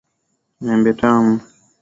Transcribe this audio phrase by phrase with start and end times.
[0.63, 1.33] Maembe tamu.